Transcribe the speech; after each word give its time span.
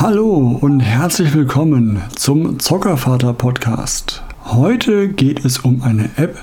Hallo 0.00 0.56
und 0.58 0.80
herzlich 0.80 1.34
willkommen 1.34 2.00
zum 2.16 2.58
Zockervater 2.58 3.34
Podcast. 3.34 4.22
Heute 4.46 5.08
geht 5.08 5.44
es 5.44 5.58
um 5.58 5.82
eine 5.82 6.08
App, 6.16 6.38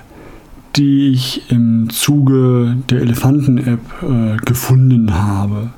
die 0.75 1.09
ich 1.09 1.49
im 1.49 1.89
Zuge 1.89 2.77
der 2.91 3.01
Elefanten-App 3.01 3.79
äh, 4.03 4.37
gefunden 4.45 5.11
habe. 5.15 5.71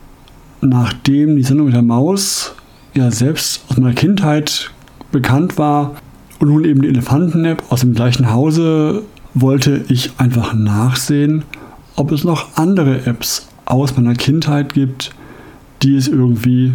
Nachdem 0.59 1.37
die 1.37 1.43
Sendung 1.43 1.67
mit 1.67 1.75
der 1.75 1.81
Maus 1.81 2.53
ja 2.95 3.11
selbst 3.11 3.61
aus 3.69 3.77
meiner 3.77 3.95
Kindheit 3.95 4.71
bekannt 5.13 5.57
war 5.57 5.95
und 6.39 6.49
nun 6.49 6.65
eben 6.65 6.81
die 6.81 6.89
Elefanten-App 6.89 7.63
aus 7.69 7.79
dem 7.79 7.93
gleichen 7.93 8.29
Hause, 8.29 9.03
wollte 9.33 9.85
ich 9.87 10.11
einfach 10.17 10.53
nachsehen, 10.53 11.45
ob 11.95 12.11
es 12.11 12.25
noch 12.25 12.57
andere 12.57 13.05
Apps 13.05 13.47
aus 13.63 13.95
meiner 13.95 14.15
Kindheit 14.15 14.73
gibt, 14.73 15.11
die 15.81 15.95
es 15.95 16.09
irgendwie 16.09 16.73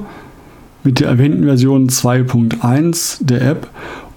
mit 0.83 0.99
der 0.99 1.09
erwähnten 1.09 1.43
Version 1.43 1.87
2.1 1.87 3.23
der 3.23 3.41
App 3.43 3.67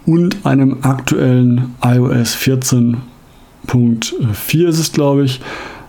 und 0.06 0.46
einem 0.46 0.78
aktuellen 0.80 1.74
iOS 1.84 2.32
14 2.32 3.11
Punkt 3.66 4.14
4 4.32 4.68
ist 4.68 4.78
es, 4.78 4.92
glaube 4.92 5.24
ich, 5.24 5.40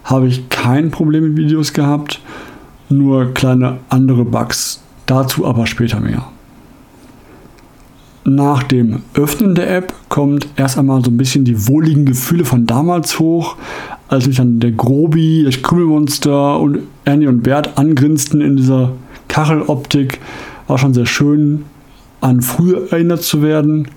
habe 0.03 0.27
ich 0.27 0.49
kein 0.49 0.91
Problem 0.91 1.23
mit 1.23 1.37
Videos 1.37 1.73
gehabt, 1.73 2.21
nur 2.89 3.33
kleine 3.33 3.77
andere 3.89 4.25
Bugs. 4.25 4.81
Dazu 5.05 5.45
aber 5.45 5.67
später 5.67 5.99
mehr. 5.99 6.25
Nach 8.25 8.63
dem 8.63 9.01
Öffnen 9.15 9.53
der 9.53 9.75
App 9.75 9.93
kommt 10.07 10.47
erst 10.55 10.77
einmal 10.77 11.03
so 11.03 11.11
ein 11.11 11.17
bisschen 11.17 11.43
die 11.43 11.67
wohligen 11.67 12.05
Gefühle 12.05 12.45
von 12.45 12.65
damals 12.65 13.19
hoch, 13.19 13.57
als 14.07 14.27
mich 14.27 14.37
dann 14.37 14.61
der 14.61 14.71
Grobi, 14.71 15.43
das 15.43 15.61
Krümelmonster 15.61 16.57
und 16.59 16.79
Ernie 17.03 17.27
und 17.27 17.43
Bert 17.43 17.77
angrinsten 17.77 18.39
in 18.39 18.55
dieser 18.55 18.93
Kacheloptik. 19.27 20.19
War 20.67 20.77
schon 20.77 20.93
sehr 20.93 21.05
schön, 21.05 21.65
an 22.21 22.41
früher 22.41 22.93
erinnert 22.93 23.23
zu 23.23 23.41
werden. 23.41 23.89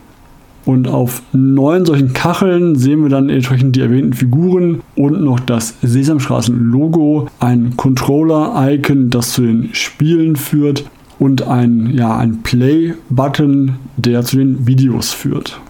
Und 0.66 0.88
auf 0.88 1.22
neun 1.32 1.86
solchen 1.86 2.12
Kacheln 2.12 2.74
sehen 2.74 3.04
wir 3.04 3.08
dann 3.08 3.30
entsprechend 3.30 3.76
die 3.76 3.80
erwähnten 3.80 4.14
Figuren 4.14 4.82
und 4.96 5.22
noch 5.22 5.38
das 5.38 5.74
Sesamstraßen-Logo, 5.80 7.28
ein 7.38 7.76
Controller-Icon, 7.76 9.10
das 9.10 9.30
zu 9.30 9.42
den 9.42 9.72
Spielen 9.74 10.34
führt 10.34 10.84
und 11.20 11.42
ein, 11.46 11.94
ja, 11.94 12.16
ein 12.16 12.42
Play-Button, 12.42 13.76
der 13.96 14.24
zu 14.24 14.38
den 14.38 14.66
Videos 14.66 15.12
führt. 15.12 15.60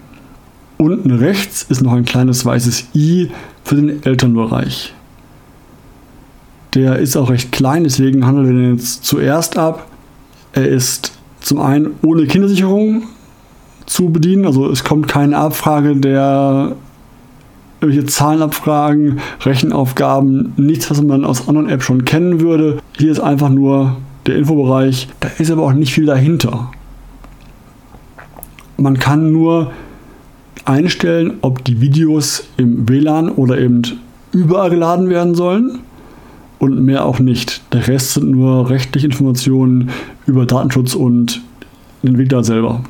Unten 0.78 1.10
rechts 1.10 1.66
ist 1.68 1.82
noch 1.82 1.92
ein 1.92 2.06
kleines 2.06 2.46
weißes 2.46 2.88
i 2.94 3.28
für 3.64 3.74
den 3.74 4.02
Elternbereich. 4.02 4.94
Der 6.74 6.98
ist 6.98 7.18
auch 7.18 7.28
recht 7.28 7.52
klein, 7.52 7.84
deswegen 7.84 8.26
handeln 8.26 8.46
wir 8.46 8.54
den 8.54 8.72
jetzt 8.76 9.04
zuerst 9.04 9.58
ab. 9.58 9.90
Er 10.54 10.66
ist 10.66 11.12
zum 11.40 11.60
einen 11.60 11.90
ohne 12.02 12.26
Kindersicherung, 12.26 13.02
zu 13.86 14.10
bedienen. 14.10 14.46
Also 14.46 14.70
es 14.70 14.84
kommt 14.84 15.08
keine 15.08 15.38
Abfrage 15.38 15.96
der 15.96 16.76
irgendwelche 17.80 18.06
Zahlenabfragen, 18.06 19.20
Rechenaufgaben, 19.42 20.54
nichts, 20.56 20.90
was 20.90 21.02
man 21.02 21.24
aus 21.24 21.48
anderen 21.48 21.68
Apps 21.68 21.84
schon 21.84 22.04
kennen 22.04 22.40
würde. 22.40 22.78
Hier 22.98 23.12
ist 23.12 23.20
einfach 23.20 23.50
nur 23.50 23.96
der 24.26 24.36
Infobereich. 24.36 25.08
Da 25.20 25.28
ist 25.38 25.50
aber 25.50 25.62
auch 25.62 25.72
nicht 25.72 25.92
viel 25.92 26.06
dahinter. 26.06 26.70
Man 28.76 28.98
kann 28.98 29.30
nur 29.32 29.72
einstellen, 30.64 31.34
ob 31.42 31.64
die 31.64 31.80
Videos 31.80 32.44
im 32.56 32.88
WLAN 32.88 33.30
oder 33.30 33.58
eben 33.58 33.82
überall 34.32 34.70
geladen 34.70 35.08
werden 35.08 35.34
sollen 35.34 35.78
und 36.58 36.82
mehr 36.84 37.04
auch 37.04 37.18
nicht. 37.18 37.62
Der 37.72 37.86
Rest 37.86 38.14
sind 38.14 38.30
nur 38.30 38.68
rechtliche 38.68 39.06
Informationen 39.06 39.90
über 40.26 40.44
Datenschutz 40.44 40.94
und 40.94 41.40
den 42.02 42.10
Entwickler 42.10 42.42
selber. 42.42 42.82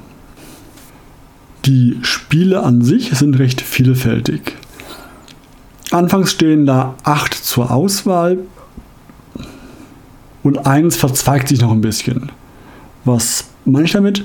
Die 1.66 1.98
Spiele 2.02 2.62
an 2.62 2.82
sich 2.82 3.10
sind 3.10 3.40
recht 3.40 3.60
vielfältig. 3.60 4.52
Anfangs 5.90 6.30
stehen 6.30 6.64
da 6.64 6.94
acht 7.02 7.34
zur 7.34 7.72
Auswahl 7.72 8.38
und 10.44 10.64
eins 10.64 10.94
verzweigt 10.94 11.48
sich 11.48 11.60
noch 11.60 11.72
ein 11.72 11.80
bisschen. 11.80 12.30
Was 13.04 13.48
meine 13.64 13.86
ich 13.86 13.92
damit? 13.92 14.24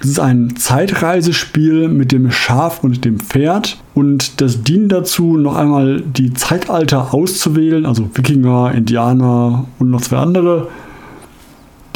Es 0.00 0.10
ist 0.10 0.20
ein 0.20 0.54
Zeitreisespiel 0.56 1.88
mit 1.88 2.12
dem 2.12 2.30
Schaf 2.30 2.84
und 2.84 3.06
dem 3.06 3.20
Pferd 3.20 3.78
und 3.94 4.42
das 4.42 4.62
dient 4.62 4.92
dazu, 4.92 5.38
noch 5.38 5.56
einmal 5.56 6.02
die 6.02 6.34
Zeitalter 6.34 7.14
auszuwählen, 7.14 7.86
also 7.86 8.10
Wikinger, 8.14 8.72
Indianer 8.74 9.64
und 9.78 9.88
noch 9.88 10.02
zwei 10.02 10.18
andere. 10.18 10.68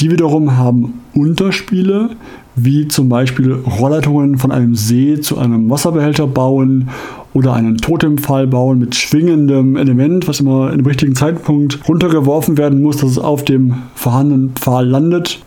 Die 0.00 0.10
wiederum 0.10 0.56
haben 0.56 1.00
Unterspiele, 1.12 2.16
wie 2.64 2.88
zum 2.88 3.08
Beispiel 3.08 3.52
Rohrleitungen 3.52 4.38
von 4.38 4.52
einem 4.52 4.74
See 4.74 5.20
zu 5.20 5.38
einem 5.38 5.70
Wasserbehälter 5.70 6.26
bauen 6.26 6.88
oder 7.34 7.52
einen 7.52 7.76
Totempfahl 7.76 8.46
bauen 8.46 8.78
mit 8.78 8.94
schwingendem 8.94 9.76
Element, 9.76 10.26
was 10.28 10.40
immer 10.40 10.72
im 10.72 10.84
richtigen 10.84 11.14
Zeitpunkt 11.14 11.78
runtergeworfen 11.88 12.58
werden 12.58 12.82
muss, 12.82 12.98
dass 12.98 13.10
es 13.10 13.18
auf 13.18 13.44
dem 13.44 13.74
vorhandenen 13.94 14.50
Pfahl 14.50 14.86
landet. 14.86 15.40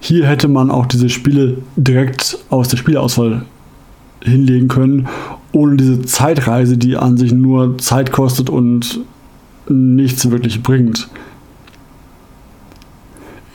Hier 0.00 0.26
hätte 0.26 0.48
man 0.48 0.70
auch 0.70 0.86
diese 0.86 1.08
Spiele 1.08 1.58
direkt 1.76 2.38
aus 2.50 2.68
der 2.68 2.76
Spielauswahl 2.76 3.42
hinlegen 4.22 4.68
können, 4.68 5.08
ohne 5.52 5.76
diese 5.76 6.02
Zeitreise, 6.02 6.78
die 6.78 6.96
an 6.96 7.16
sich 7.16 7.32
nur 7.32 7.78
Zeit 7.78 8.12
kostet 8.12 8.50
und 8.50 9.00
nichts 9.68 10.30
wirklich 10.30 10.62
bringt. 10.62 11.08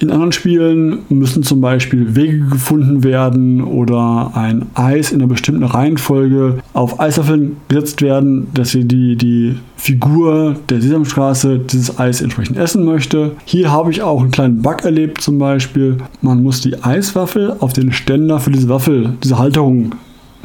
In 0.01 0.09
anderen 0.09 0.31
Spielen 0.31 0.99
müssen 1.09 1.43
zum 1.43 1.61
Beispiel 1.61 2.15
Wege 2.15 2.39
gefunden 2.39 3.03
werden 3.03 3.61
oder 3.61 4.31
ein 4.33 4.65
Eis 4.73 5.11
in 5.11 5.19
einer 5.19 5.27
bestimmten 5.27 5.63
Reihenfolge 5.63 6.57
auf 6.73 6.99
Eiswaffeln 6.99 7.57
gesetzt 7.67 8.01
werden, 8.01 8.47
dass 8.55 8.71
sie 8.71 8.85
die, 8.85 9.15
die 9.15 9.57
Figur 9.75 10.55
der 10.69 10.81
Sesamstraße 10.81 11.59
dieses 11.59 11.99
Eis 11.99 12.19
entsprechend 12.21 12.57
essen 12.57 12.83
möchte. 12.83 13.35
Hier 13.45 13.71
habe 13.71 13.91
ich 13.91 14.01
auch 14.01 14.21
einen 14.21 14.31
kleinen 14.31 14.63
Bug 14.63 14.83
erlebt 14.83 15.21
zum 15.21 15.37
Beispiel. 15.37 15.97
Man 16.23 16.41
muss 16.41 16.61
die 16.61 16.83
Eiswaffel 16.83 17.55
auf 17.59 17.73
den 17.73 17.91
Ständer 17.91 18.39
für 18.39 18.49
diese 18.49 18.69
Waffel, 18.69 19.13
diese 19.23 19.37
Halterung 19.37 19.93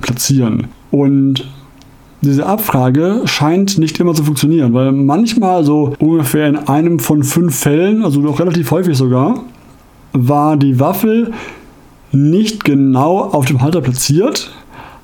platzieren. 0.03 0.67
Und 0.91 1.49
diese 2.27 2.47
Abfrage 2.47 3.23
scheint 3.25 3.79
nicht 3.79 3.99
immer 4.01 4.15
zu 4.15 4.25
funktionieren, 4.25 4.75
weil 4.75 4.93
manchmal 4.93 5.65
so 5.65 5.95
ungefähr 5.99 6.49
in 6.49 6.57
einem 6.57 6.99
von 6.99 7.23
fünf 7.23 7.57
Fällen, 7.57 8.05
also 8.05 8.21
doch 8.21 8.39
relativ 8.41 8.71
häufig 8.71 8.97
sogar, 8.97 9.45
war 10.13 10.57
die 10.57 10.79
Waffel 10.81 11.33
nicht 12.13 12.65
genau 12.65 13.21
auf 13.21 13.47
dem 13.47 13.61
Halter 13.63 13.81
platziert, 13.81 14.53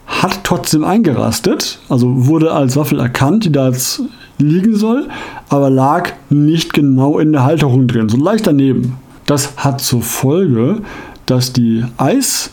hat 0.06 0.44
trotzdem 0.44 0.84
eingerastet, 0.84 1.78
also 1.88 2.26
wurde 2.26 2.52
als 2.52 2.76
Waffel 2.76 2.98
erkannt, 2.98 3.44
die 3.44 3.52
da 3.52 3.68
jetzt 3.68 4.02
liegen 4.38 4.76
soll, 4.76 5.08
aber 5.48 5.70
lag 5.70 6.10
nicht 6.30 6.72
genau 6.72 7.18
in 7.18 7.32
der 7.32 7.44
Halterung 7.44 7.86
drin, 7.86 8.08
so 8.08 8.16
leicht 8.16 8.46
daneben. 8.46 8.94
Das 9.26 9.56
hat 9.56 9.80
zur 9.80 10.02
Folge, 10.02 10.80
dass 11.26 11.52
die 11.52 11.84
Eiskugeln, 11.96 12.50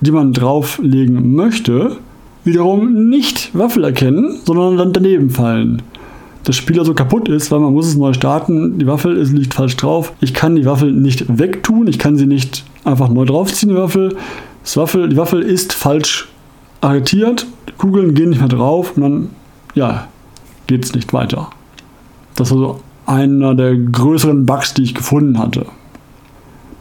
die 0.00 0.10
man 0.10 0.32
drauflegen 0.32 1.34
möchte, 1.34 1.98
wiederum 2.44 3.08
nicht 3.08 3.56
Waffel 3.56 3.84
erkennen, 3.84 4.40
sondern 4.44 4.76
dann 4.76 4.92
daneben 4.92 5.30
fallen. 5.30 5.82
Das 6.44 6.56
Spiel 6.56 6.78
also 6.78 6.92
kaputt 6.92 7.28
ist, 7.28 7.50
weil 7.52 7.60
man 7.60 7.72
muss 7.72 7.86
es 7.86 7.96
neu 7.96 8.12
starten. 8.12 8.78
Die 8.78 8.86
Waffel 8.86 9.16
ist, 9.16 9.32
liegt 9.32 9.54
falsch 9.54 9.76
drauf. 9.76 10.12
Ich 10.20 10.34
kann 10.34 10.56
die 10.56 10.66
Waffel 10.66 10.92
nicht 10.92 11.38
wegtun. 11.38 11.86
Ich 11.86 12.00
kann 12.00 12.16
sie 12.16 12.26
nicht 12.26 12.64
einfach 12.84 13.08
neu 13.08 13.24
draufziehen, 13.24 13.70
die 13.70 13.78
Waffel. 13.78 14.16
Das 14.64 14.76
Waffel 14.76 15.08
die 15.08 15.16
Waffel 15.16 15.42
ist 15.42 15.72
falsch 15.72 16.28
arretiert. 16.80 17.46
Die 17.68 17.72
Kugeln 17.72 18.14
gehen 18.14 18.30
nicht 18.30 18.40
mehr 18.40 18.48
drauf 18.48 18.96
und 18.96 19.02
dann, 19.02 19.30
ja, 19.74 20.08
geht 20.66 20.84
es 20.84 20.94
nicht 20.94 21.12
weiter. 21.12 21.50
Das 22.34 22.50
war 22.50 22.58
so 22.58 22.80
einer 23.06 23.54
der 23.54 23.76
größeren 23.76 24.44
Bugs, 24.44 24.74
die 24.74 24.82
ich 24.82 24.94
gefunden 24.94 25.38
hatte. 25.38 25.66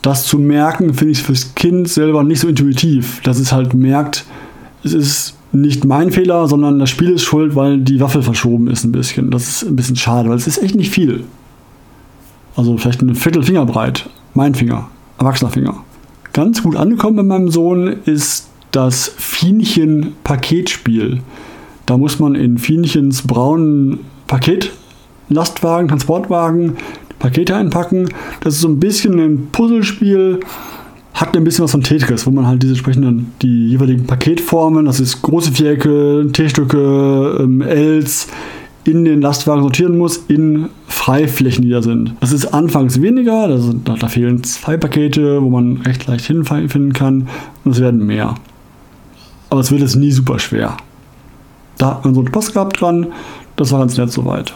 Das 0.01 0.25
zu 0.25 0.39
merken, 0.39 0.95
finde 0.95 1.11
ich 1.11 1.21
fürs 1.21 1.53
Kind 1.53 1.87
selber 1.87 2.23
nicht 2.23 2.39
so 2.39 2.47
intuitiv, 2.47 3.21
dass 3.21 3.37
es 3.37 3.51
halt 3.51 3.75
merkt, 3.75 4.25
es 4.83 4.93
ist 4.93 5.35
nicht 5.51 5.85
mein 5.85 6.11
Fehler, 6.11 6.47
sondern 6.47 6.79
das 6.79 6.89
Spiel 6.89 7.11
ist 7.11 7.23
schuld, 7.23 7.55
weil 7.55 7.79
die 7.79 7.99
Waffel 7.99 8.23
verschoben 8.23 8.67
ist 8.67 8.83
ein 8.83 8.91
bisschen. 8.91 9.31
Das 9.31 9.47
ist 9.47 9.63
ein 9.63 9.75
bisschen 9.75 9.95
schade, 9.95 10.29
weil 10.29 10.37
es 10.37 10.47
ist 10.47 10.63
echt 10.63 10.75
nicht 10.75 10.91
viel. 10.91 11.23
Also 12.55 12.77
vielleicht 12.77 13.01
eine 13.01 13.15
Viertelfinger 13.15 13.65
breit. 13.65 14.09
Mein 14.33 14.55
Finger. 14.55 14.89
Erwachsener 15.17 15.51
Ganz 16.33 16.63
gut 16.63 16.75
angekommen 16.75 17.17
bei 17.17 17.23
meinem 17.23 17.51
Sohn 17.51 17.97
ist 18.05 18.47
das 18.71 19.11
Fienchen-Paketspiel. 19.17 21.19
Da 21.85 21.97
muss 21.97 22.19
man 22.19 22.35
in 22.35 22.57
Fienchens 22.57 23.23
braunen 23.23 23.99
Paketlastwagen, 24.27 25.89
Transportwagen 25.89 26.77
Pakete 27.19 27.55
einpacken. 27.55 28.07
Das 28.39 28.55
ist 28.55 28.61
so 28.61 28.69
ein 28.69 28.79
bisschen 28.79 29.19
ein 29.19 29.49
Puzzlespiel 29.51 30.39
hat 31.13 31.35
ein 31.35 31.43
bisschen 31.43 31.63
was 31.63 31.71
von 31.71 31.83
Tetris, 31.83 32.25
wo 32.25 32.31
man 32.31 32.47
halt 32.47 32.63
diese 32.63 32.73
entsprechenden, 32.73 33.33
die 33.41 33.69
jeweiligen 33.69 34.05
Paketformen, 34.05 34.85
das 34.85 34.99
ist 34.99 35.21
große 35.21 35.51
Vierecke, 35.51 36.29
T-Stücke, 36.31 37.37
ähm, 37.41 37.61
Ls, 37.61 38.27
in 38.83 39.05
den 39.05 39.21
Lastwagen 39.21 39.61
sortieren 39.61 39.97
muss 39.97 40.17
in 40.27 40.69
Freiflächen, 40.87 41.63
die 41.63 41.69
da 41.69 41.81
sind. 41.81 42.15
Das 42.19 42.31
ist 42.31 42.47
anfangs 42.47 43.01
weniger, 43.01 43.47
da, 43.47 43.57
sind, 43.59 43.87
da 43.87 44.07
fehlen 44.07 44.43
zwei 44.43 44.77
Pakete, 44.77 45.41
wo 45.41 45.49
man 45.49 45.77
recht 45.77 46.07
leicht 46.07 46.25
hinfinden 46.25 46.93
kann 46.93 47.27
und 47.63 47.71
es 47.71 47.79
werden 47.79 48.05
mehr. 48.05 48.35
Aber 49.49 49.61
es 49.61 49.69
wird 49.69 49.81
jetzt 49.81 49.95
nie 49.95 50.11
super 50.11 50.39
schwer. 50.39 50.77
Da 51.77 51.91
hat 51.91 52.05
man 52.05 52.13
so 52.13 52.21
einen 52.21 52.29
Spaß 52.29 52.53
gehabt 52.53 52.81
dran, 52.81 53.07
das 53.55 53.71
war 53.71 53.79
ganz 53.79 53.97
nett 53.97 54.11
soweit. 54.11 54.55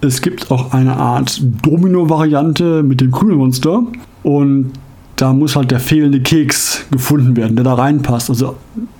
Es 0.00 0.22
gibt 0.22 0.50
auch 0.52 0.72
eine 0.72 0.96
Art 0.96 1.42
Domino-Variante 1.62 2.84
mit 2.84 3.00
dem 3.00 3.10
Krümelmonster 3.10 3.82
und 4.22 4.72
da 5.18 5.32
muss 5.32 5.56
halt 5.56 5.72
der 5.72 5.80
fehlende 5.80 6.20
Keks 6.20 6.86
gefunden 6.92 7.36
werden, 7.36 7.56
der 7.56 7.64
da 7.64 7.74
reinpasst. 7.74 8.30
Also 8.30 8.54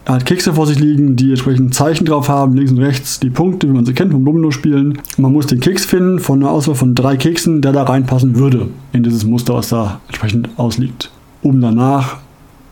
er 0.04 0.14
hat 0.14 0.26
Kekse 0.26 0.52
vor 0.52 0.66
sich 0.66 0.80
liegen, 0.80 1.14
die 1.14 1.30
entsprechend 1.30 1.74
Zeichen 1.74 2.06
drauf 2.06 2.28
haben, 2.28 2.54
links 2.54 2.72
und 2.72 2.78
rechts 2.78 3.20
die 3.20 3.30
Punkte, 3.30 3.68
wie 3.68 3.72
man 3.72 3.86
sie 3.86 3.94
kennt 3.94 4.10
vom 4.12 4.24
Domino-Spielen. 4.24 4.98
Man 5.16 5.32
muss 5.32 5.46
den 5.46 5.60
Keks 5.60 5.84
finden 5.84 6.18
von 6.18 6.42
einer 6.42 6.50
Auswahl 6.50 6.74
von 6.74 6.96
drei 6.96 7.16
Keksen, 7.16 7.62
der 7.62 7.70
da 7.70 7.84
reinpassen 7.84 8.34
würde 8.34 8.66
in 8.92 9.04
dieses 9.04 9.24
Muster, 9.24 9.54
was 9.54 9.68
da 9.68 10.00
entsprechend 10.08 10.50
ausliegt, 10.56 11.12
um 11.42 11.60
danach 11.60 12.16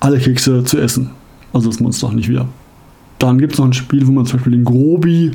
alle 0.01 0.19
Kekse 0.19 0.65
zu 0.65 0.79
essen. 0.79 1.11
Also 1.53 1.71
das 1.71 1.79
Monster 1.79 2.09
auch 2.09 2.13
nicht 2.13 2.29
wieder. 2.29 2.49
Dann 3.21 3.39
gibt 3.39 3.53
es 3.53 3.61
noch 3.61 3.67
ein 3.67 3.73
Spiel, 3.75 4.09
wo 4.09 4.13
man 4.13 4.27
zum 4.27 4.39
Beispiel 4.39 4.53
den 4.55 4.65
Grobi 4.65 5.31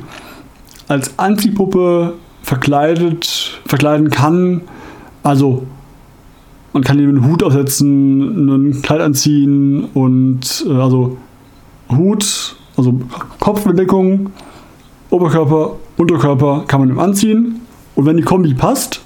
als 0.86 1.18
Antipuppe 1.18 2.12
verkleidet, 2.42 3.58
verkleiden 3.64 4.10
kann. 4.10 4.60
Also 5.22 5.66
man 6.72 6.82
kann 6.82 6.98
ihm 6.98 7.08
einen 7.08 7.26
Hut 7.26 7.42
aufsetzen, 7.42 8.48
ein 8.48 8.82
Kleid 8.82 9.00
anziehen 9.00 9.84
und 9.94 10.64
äh, 10.68 10.72
also 10.72 11.16
Hut, 11.90 12.56
also 12.76 13.00
Kopfbedeckung, 13.40 14.30
Oberkörper, 15.10 15.76
Unterkörper 15.98 16.64
kann 16.66 16.80
man 16.80 16.88
ihm 16.88 16.98
anziehen. 16.98 17.60
Und 17.94 18.06
wenn 18.06 18.16
die 18.16 18.22
Kombi 18.22 18.54
passt, 18.54 19.02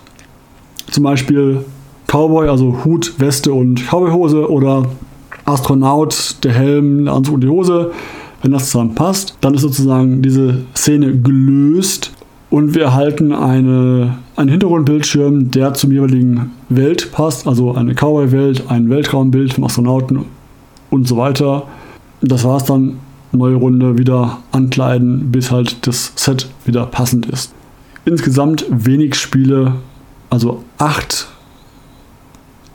zum 0.91 1.03
Beispiel 1.03 1.65
Cowboy, 2.07 2.49
also 2.49 2.85
Hut, 2.85 3.15
Weste 3.19 3.53
und 3.53 3.83
Cowboyhose 3.89 4.49
oder 4.49 4.87
Astronaut, 5.45 6.37
der 6.45 6.53
Helm, 6.53 7.05
der 7.05 7.15
Anzug 7.15 7.35
und 7.35 7.41
die 7.43 7.49
Hose, 7.49 7.93
wenn 8.43 8.53
das 8.53 8.71
zusammen 8.71 8.95
passt, 8.95 9.37
dann 9.41 9.55
ist 9.55 9.63
sozusagen 9.63 10.23
diese 10.23 10.63
Szene 10.77 11.19
gelöst 11.19 12.13
und 12.51 12.75
wir 12.75 12.85
erhalten 12.85 13.33
eine, 13.33 14.19
einen 14.37 14.51
Hintergrundbildschirm, 14.51 15.51
der 15.51 15.75
zum 15.75 15.93
jeweiligen 15.93 16.53
Welt 16.69 17.11
passt, 17.11 17.47
also 17.47 17.75
eine 17.75 17.95
Cowboy-Welt, 17.95 18.65
ein 18.69 18.91
Weltraumbild 18.91 19.55
vom 19.55 19.65
Astronauten 19.65 20.27
und 20.91 21.09
so 21.09 21.17
weiter. 21.17 21.65
Das 22.21 22.45
war 22.45 22.59
es 22.59 22.65
dann. 22.65 22.99
Neue 23.33 23.57
Runde 23.57 23.99
wieder 23.99 24.39
ankleiden, 24.53 25.31
bis 25.33 25.51
halt 25.51 25.87
das 25.87 26.13
Set 26.15 26.49
wieder 26.65 26.87
passend 26.87 27.27
ist. 27.27 27.53
Insgesamt 28.05 28.65
wenig 28.71 29.17
Spiele, 29.17 29.75
also 30.31 30.63
acht 30.79 31.29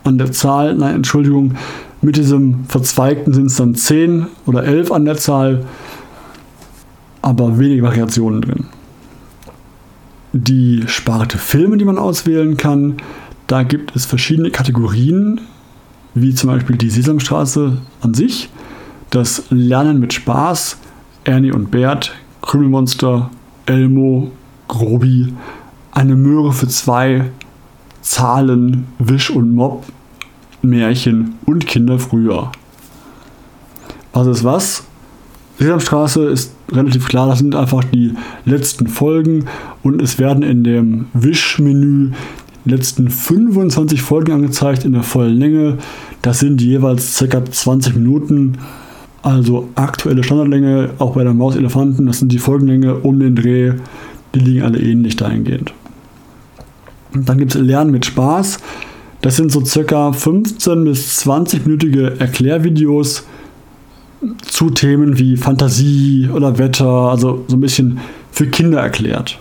an 0.04 0.18
der 0.18 0.32
Zahl, 0.34 0.76
nein, 0.76 0.96
Entschuldigung, 0.96 1.56
mit 2.02 2.18
diesem 2.18 2.66
Verzweigten 2.68 3.34
sind 3.34 3.46
es 3.48 3.56
dann 3.56 3.74
zehn 3.74 4.28
oder 4.46 4.66
elf 4.66 4.92
an 4.92 5.06
der 5.06 5.18
Zahl, 5.18 5.66
aber 7.22 7.58
wenig 7.58 7.82
Variationen 7.82 8.42
drin 8.42 8.66
die 10.34 10.84
Sparte 10.88 11.38
Filme, 11.38 11.78
die 11.78 11.86
man 11.86 11.98
auswählen 11.98 12.58
kann. 12.58 12.98
Da 13.48 13.64
gibt 13.64 13.96
es 13.96 14.06
verschiedene 14.06 14.52
Kategorien, 14.52 15.42
wie 16.14 16.34
zum 16.34 16.50
Beispiel 16.50 16.78
die 16.78 16.90
Sesamstraße 16.90 17.78
an 18.02 18.14
sich, 18.14 18.50
das 19.10 19.44
Lernen 19.50 20.00
mit 20.00 20.14
Spaß, 20.14 20.78
Ernie 21.24 21.52
und 21.52 21.72
Bert, 21.72 22.14
Krümelmonster, 22.42 23.30
Elmo, 23.66 24.32
Grobi, 24.68 25.34
eine 25.92 26.16
Möhre 26.16 26.54
für 26.54 26.68
zwei, 26.68 27.26
Zahlen, 28.02 28.88
Wisch 29.00 29.30
und 29.30 29.54
Mob, 29.54 29.86
Märchen 30.62 31.36
und 31.46 31.68
Kinder 31.68 32.00
früher. 32.00 32.52
Was 34.14 34.28
ist 34.28 34.44
was? 34.44 34.84
Sesamstraße 35.62 36.26
ist 36.26 36.54
relativ 36.72 37.08
klar, 37.08 37.28
das 37.28 37.40
sind 37.40 37.56
einfach 37.56 37.84
die 37.84 38.14
letzten 38.46 38.88
Folgen 38.88 39.46
und 39.84 40.02
es 40.02 40.20
werden 40.20 40.44
in 40.44 40.64
dem 40.64 41.06
Wischmenü 41.14 42.12
die 42.66 42.70
letzten 42.70 43.10
25 43.10 44.02
Folgen 44.02 44.32
angezeigt 44.34 44.86
in 44.86 44.94
der 44.94 45.04
vollen 45.04 45.38
Länge. 45.38 45.78
Das 46.22 46.40
sind 46.40 46.62
jeweils 46.62 47.18
ca. 47.18 47.44
20 47.44 47.96
Minuten. 47.96 48.58
Also 49.24 49.70
aktuelle 49.76 50.24
Standardlänge, 50.24 50.92
auch 50.98 51.14
bei 51.14 51.24
der 51.24 51.34
Maus 51.34 51.56
Elefanten, 51.56 52.08
das 52.08 52.20
sind 52.20 52.32
die 52.32 52.40
Folgenlänge 52.40 52.96
um 52.96 53.20
den 53.20 53.36
Dreh, 53.36 53.74
die 54.34 54.40
liegen 54.40 54.64
alle 54.64 54.80
ähnlich 54.80 55.16
dahingehend. 55.16 55.74
Und 57.14 57.30
dann 57.30 57.38
gibt 57.38 57.54
es 57.54 57.62
Lernen 57.62 57.92
mit 57.92 58.06
Spaß. 58.06 58.58
Das 59.22 59.36
sind 59.36 59.52
so 59.52 59.64
circa 59.64 60.12
15 60.12 60.84
bis 60.86 61.24
20-minütige 61.24 62.20
Erklärvideos, 62.20 63.26
zu 64.42 64.70
Themen 64.70 65.18
wie 65.18 65.38
Fantasie 65.38 66.30
oder 66.32 66.58
Wetter, 66.58 66.86
also 66.86 67.44
so 67.48 67.56
ein 67.56 67.62
bisschen 67.62 68.00
für 68.32 68.48
Kinder 68.48 68.80
erklärt. 68.80 69.40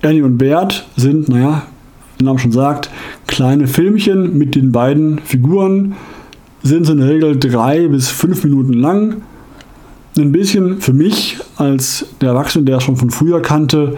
Ernie 0.00 0.22
und 0.22 0.38
Bert 0.38 0.86
sind, 0.96 1.28
naja, 1.28 1.62
der 2.18 2.26
Name 2.26 2.38
schon 2.38 2.52
sagt, 2.52 2.90
kleine 3.26 3.68
Filmchen 3.68 4.36
mit 4.36 4.54
den 4.54 4.72
beiden 4.72 5.20
Figuren, 5.20 5.94
sind 6.62 6.88
in 6.88 6.98
der 6.98 7.08
Regel 7.08 7.38
drei 7.38 7.88
bis 7.88 8.08
fünf 8.08 8.44
Minuten 8.44 8.72
lang. 8.72 9.22
Ein 10.16 10.32
bisschen 10.32 10.80
für 10.80 10.92
mich 10.92 11.38
als 11.56 12.06
der 12.20 12.30
Erwachsene, 12.30 12.64
der 12.64 12.78
es 12.78 12.84
schon 12.84 12.96
von 12.96 13.10
früher 13.10 13.40
kannte, 13.40 13.96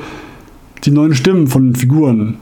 die 0.84 0.90
neuen 0.90 1.14
Stimmen 1.14 1.48
von 1.48 1.68
den 1.68 1.74
Figuren 1.74 2.36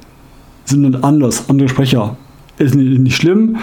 sind 0.65 0.83
dann 0.83 1.03
anders, 1.03 1.49
andere 1.49 1.69
Sprecher. 1.69 2.17
Ist 2.59 2.75
nicht 2.75 3.17
schlimm, 3.17 3.57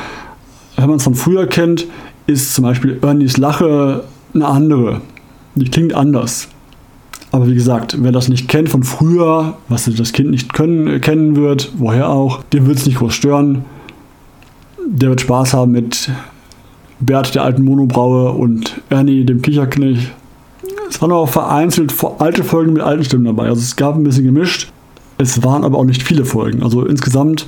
wenn 0.76 0.88
man 0.88 0.98
es 0.98 1.04
von 1.04 1.16
früher 1.16 1.48
kennt, 1.48 1.88
ist 2.29 2.53
zum 2.53 2.63
Beispiel 2.63 3.00
Ernies 3.01 3.38
Lache 3.38 4.03
eine 4.33 4.45
andere. 4.45 5.01
Die 5.55 5.69
klingt 5.69 5.93
anders. 5.93 6.48
Aber 7.31 7.48
wie 7.48 7.55
gesagt, 7.55 7.98
wer 8.00 8.12
das 8.12 8.27
nicht 8.27 8.48
kennt 8.48 8.69
von 8.69 8.83
früher, 8.83 9.57
was 9.67 9.86
das 9.86 10.13
Kind 10.13 10.31
nicht 10.31 10.53
können, 10.53 11.01
kennen 11.01 11.36
wird, 11.36 11.71
woher 11.77 12.09
auch, 12.09 12.43
dem 12.43 12.65
wird 12.67 12.77
es 12.77 12.86
nicht 12.86 13.00
groß 13.00 13.13
stören. 13.13 13.65
Der 14.88 15.09
wird 15.09 15.21
Spaß 15.21 15.53
haben 15.53 15.71
mit 15.71 16.09
Bert, 17.00 17.36
der 17.36 17.43
alten 17.43 17.63
Monobraue, 17.63 18.31
und 18.31 18.81
Ernie, 18.89 19.25
dem 19.25 19.41
Kicherknecht. 19.41 20.12
Es 20.89 21.01
waren 21.01 21.12
auch 21.12 21.29
vereinzelt 21.29 21.93
alte 22.17 22.43
Folgen 22.43 22.74
mit 22.74 22.81
alten 22.81 23.03
Stimmen 23.03 23.25
dabei. 23.25 23.48
Also 23.48 23.62
es 23.62 23.75
gab 23.75 23.95
ein 23.95 24.03
bisschen 24.03 24.25
gemischt. 24.25 24.71
Es 25.17 25.43
waren 25.43 25.63
aber 25.63 25.77
auch 25.77 25.86
nicht 25.86 26.01
viele 26.01 26.25
Folgen. 26.25 26.63
Also 26.63 26.86
insgesamt 26.86 27.45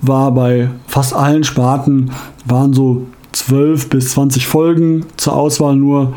war 0.00 0.32
bei 0.32 0.70
fast 0.86 1.14
allen 1.14 1.44
Sparten 1.44 2.10
waren 2.46 2.72
so 2.72 3.06
12 3.32 3.88
bis 3.88 4.12
20 4.12 4.46
Folgen 4.46 5.06
zur 5.16 5.34
Auswahl 5.34 5.76
nur. 5.76 6.14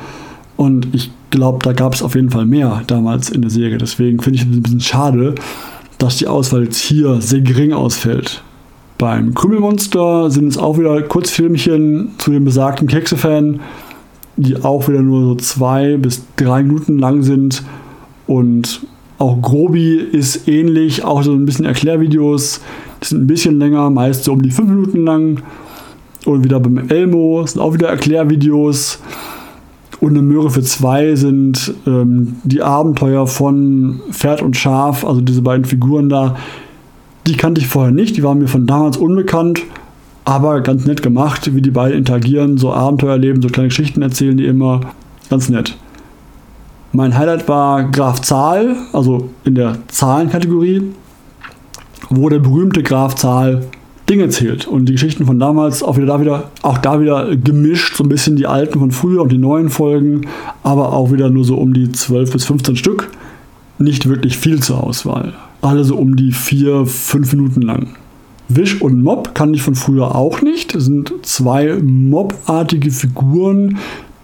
Und 0.58 0.88
ich 0.94 1.12
glaube, 1.30 1.60
da 1.64 1.74
gab 1.74 1.94
es 1.94 2.02
auf 2.02 2.16
jeden 2.16 2.30
Fall 2.30 2.46
mehr 2.46 2.84
damals 2.88 3.30
in 3.30 3.42
der 3.42 3.52
Serie. 3.52 3.78
Deswegen 3.78 4.22
finde 4.22 4.38
ich 4.38 4.44
es 4.44 4.48
ein 4.48 4.62
bisschen 4.62 4.82
schade, 4.82 5.36
dass 5.98 6.18
die 6.18 6.28
Auswahl 6.28 6.64
jetzt 6.64 6.80
hier 6.80 7.22
sehr 7.22 7.42
gering 7.42 7.74
ausfällt. 7.74 8.44
Beim 8.98 9.34
Krümelmonster 9.34 10.30
sind 10.30 10.48
es 10.48 10.58
auch 10.58 10.78
wieder 10.78 11.02
Kurzfilmchen 11.02 12.12
zu 12.20 12.32
dem 12.32 12.46
besagten 12.46 12.88
Kekse-Fan, 12.88 13.60
die 14.38 14.64
auch 14.64 14.88
wieder 14.88 15.02
nur 15.02 15.24
so 15.24 15.36
zwei 15.36 15.98
bis 15.98 16.24
drei 16.36 16.64
Minuten 16.64 17.00
lang 17.00 17.24
sind. 17.24 17.64
Und 18.28 18.82
auch 19.18 19.42
Grobi 19.42 19.96
ist 19.96 20.48
ähnlich, 20.48 21.04
auch 21.04 21.24
so 21.24 21.34
ein 21.34 21.46
bisschen 21.46 21.66
Erklärvideos. 21.66 22.62
Die 23.02 23.08
sind 23.08 23.24
ein 23.24 23.28
bisschen 23.28 23.60
länger, 23.60 23.90
meist 23.90 24.24
so 24.24 24.34
um 24.34 24.42
die 24.42 24.52
fünf 24.52 24.70
Minuten 24.70 25.04
lang. 25.04 25.42
Und 26.26 26.44
wieder 26.44 26.60
beim 26.60 26.90
Elmo 26.90 27.46
sind 27.46 27.62
auch 27.62 27.74
wieder 27.74 27.90
Erklärvideos. 27.90 29.00
Und 30.00 30.12
eine 30.12 30.22
Möhre 30.22 30.50
für 30.50 30.62
zwei 30.62 31.16
sind 31.16 31.74
ähm, 31.88 32.36
die 32.44 32.62
Abenteuer 32.62 33.26
von 33.28 34.02
Pferd 34.12 34.42
und 34.42 34.58
Schaf, 34.58 35.06
also 35.06 35.22
diese 35.22 35.42
beiden 35.42 35.66
Figuren 35.66 36.10
da. 36.10 36.36
Die 37.26 37.38
kannte 37.38 37.62
ich 37.62 37.68
vorher 37.68 37.94
nicht, 37.94 38.18
die 38.18 38.24
waren 38.24 38.40
mir 38.40 38.50
von 38.50 38.66
damals 38.66 38.98
unbekannt, 38.98 39.62
aber 40.26 40.60
ganz 40.60 40.86
nett 40.86 41.02
gemacht, 41.02 41.56
wie 41.56 41.62
die 41.62 41.72
beiden 41.72 41.98
interagieren, 41.98 42.58
so 42.58 42.74
Abenteuer 42.74 43.12
erleben, 43.12 43.42
so 43.42 43.48
kleine 43.48 43.70
Geschichten 43.70 44.02
erzählen 44.02 44.36
die 44.36 44.46
immer. 44.46 44.82
Ganz 45.30 45.48
nett. 45.48 45.78
Mein 46.92 47.18
Highlight 47.18 47.48
war 47.48 47.90
Graf 47.90 48.22
Zahl, 48.22 48.76
also 48.92 49.30
in 49.46 49.56
der 49.56 49.78
Zahlenkategorie, 49.88 50.92
wo 52.10 52.28
der 52.28 52.40
berühmte 52.40 52.84
Graf 52.84 53.16
Zahl 53.16 53.64
Dinge 54.10 54.30
zählt. 54.30 54.68
Und 54.68 54.86
die 54.86 54.94
Geschichten 54.94 55.26
von 55.26 55.40
damals 55.40 55.84
auch 55.84 55.98
wieder 55.98 56.08
da 56.08 56.22
wieder, 56.22 56.52
auch 56.62 56.78
da 56.78 57.00
wieder 57.00 57.36
gemischt, 57.36 57.96
so 57.96 58.04
ein 58.04 58.10
bisschen 58.10 58.36
die 58.36 58.48
alten 58.48 58.80
von 58.80 58.92
früher 58.92 59.22
und 59.22 59.32
die 59.32 59.38
neuen 59.38 59.70
Folgen, 59.70 60.28
aber 60.64 60.94
auch 60.94 61.12
wieder 61.12 61.30
nur 61.30 61.46
so 61.46 61.56
um 61.56 61.74
die 61.74 61.92
12 61.92 62.32
bis 62.32 62.46
15 62.46 62.76
Stück. 62.76 63.10
Nicht 63.80 64.08
wirklich 64.08 64.38
viel 64.38 64.62
zur 64.62 64.84
Auswahl. 64.84 65.34
Alle 65.62 65.84
so 65.84 65.96
um 65.96 66.16
die 66.16 66.32
4, 66.32 66.86
5 66.86 67.34
Minuten 67.34 67.62
lang. 67.62 67.96
Wish 68.50 68.82
und 68.82 69.02
Mob 69.02 69.34
kann 69.36 69.54
ich 69.54 69.62
von 69.62 69.76
früher 69.76 70.16
auch 70.16 70.42
nicht. 70.42 70.76
Das 70.76 70.86
sind 70.86 71.14
zwei 71.24 71.76
Mob-artige 71.82 72.92
Figuren, 72.92 73.78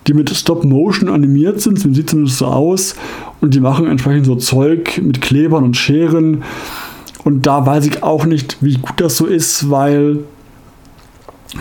die 0.07 0.13
mit 0.13 0.29
Stop-Motion 0.29 1.09
animiert 1.09 1.61
sind. 1.61 1.83
Das 1.83 1.95
sieht 1.95 2.09
zumindest 2.09 2.37
so 2.37 2.45
aus. 2.45 2.95
Und 3.41 3.53
die 3.53 3.59
machen 3.59 3.87
entsprechend 3.87 4.25
so 4.25 4.35
Zeug 4.35 5.01
mit 5.01 5.21
Klebern 5.21 5.63
und 5.63 5.77
Scheren. 5.77 6.43
Und 7.23 7.45
da 7.45 7.65
weiß 7.65 7.85
ich 7.85 8.03
auch 8.03 8.25
nicht, 8.25 8.57
wie 8.61 8.75
gut 8.75 8.93
das 8.97 9.17
so 9.17 9.25
ist, 9.25 9.69
weil 9.69 10.19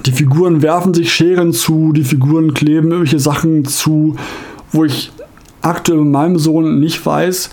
die 0.07 0.12
Figuren 0.12 0.62
werfen 0.62 0.95
sich 0.95 1.12
Scheren 1.12 1.53
zu, 1.53 1.93
die 1.93 2.05
Figuren 2.05 2.55
kleben 2.55 2.91
irgendwelche 2.91 3.19
Sachen 3.19 3.65
zu, 3.65 4.17
wo 4.71 4.85
ich 4.85 5.11
aktuell 5.62 5.99
mit 5.99 6.12
meinem 6.12 6.38
Sohn 6.38 6.79
nicht 6.79 7.05
weiß, 7.05 7.50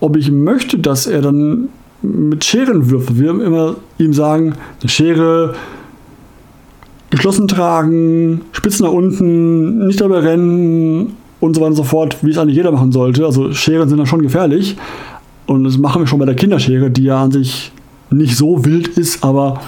ob 0.00 0.16
ich 0.16 0.30
möchte, 0.30 0.78
dass 0.78 1.06
er 1.06 1.22
dann 1.22 1.68
mit 2.02 2.44
Scheren 2.44 2.90
würfelt. 2.90 3.18
Wir 3.18 3.30
immer 3.30 3.76
ihm 3.98 4.12
sagen, 4.12 4.54
eine 4.80 4.88
Schere 4.88 5.54
geschlossen 7.10 7.46
tragen, 7.46 8.40
Spitzen 8.52 8.86
nach 8.86 8.92
unten, 8.92 9.86
nicht 9.86 10.00
dabei 10.00 10.20
rennen 10.20 11.16
und 11.40 11.54
so 11.54 11.60
weiter 11.60 11.70
und 11.70 11.76
so 11.76 11.84
fort, 11.84 12.16
wie 12.22 12.30
es 12.30 12.38
eigentlich 12.38 12.56
jeder 12.56 12.72
machen 12.72 12.92
sollte. 12.92 13.24
Also 13.26 13.52
Scheren 13.52 13.88
sind 13.88 13.98
da 13.98 14.06
schon 14.06 14.22
gefährlich. 14.22 14.76
Und 15.52 15.64
das 15.64 15.76
machen 15.76 16.00
wir 16.00 16.06
schon 16.06 16.18
bei 16.18 16.24
der 16.24 16.34
Kinderschere, 16.34 16.90
die 16.90 17.04
ja 17.04 17.22
an 17.22 17.30
sich 17.30 17.72
nicht 18.10 18.36
so 18.36 18.64
wild 18.64 18.88
ist, 18.88 19.22
aber 19.22 19.60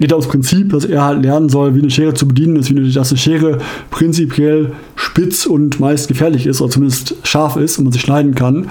geht 0.00 0.12
aufs 0.12 0.26
Prinzip, 0.26 0.70
dass 0.72 0.84
er 0.84 1.04
halt 1.04 1.22
lernen 1.22 1.48
soll, 1.48 1.76
wie 1.76 1.80
eine 1.80 1.90
Schere 1.90 2.12
zu 2.12 2.26
bedienen 2.26 2.56
ist, 2.56 2.74
wie 2.74 2.92
dass 2.92 3.10
eine 3.10 3.18
Schere 3.18 3.58
prinzipiell 3.90 4.72
spitz 4.96 5.46
und 5.46 5.78
meist 5.78 6.08
gefährlich 6.08 6.46
ist, 6.46 6.60
oder 6.60 6.72
zumindest 6.72 7.14
scharf 7.22 7.54
ist 7.54 7.78
und 7.78 7.84
man 7.84 7.92
sie 7.92 8.00
schneiden 8.00 8.34
kann. 8.34 8.68